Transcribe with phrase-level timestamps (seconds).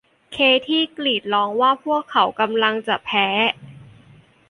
[0.33, 0.37] เค
[0.67, 3.27] ธี่กรีดร้องว่าพวกเขากำลังจะแพ้